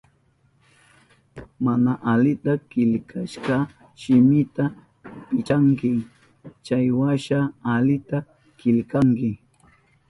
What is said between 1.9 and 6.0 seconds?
alita killkashka shimita pichanki,